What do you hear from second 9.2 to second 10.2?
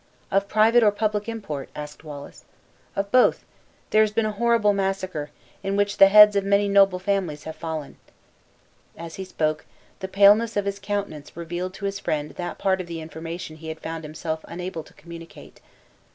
spoke, the